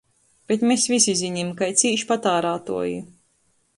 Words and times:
Bet 0.51 0.63
mes 0.69 0.85
vysi 0.93 1.15
zinim, 1.19 1.51
kai 1.61 1.69
cīš 1.83 2.07
patārātuoji. 2.13 2.97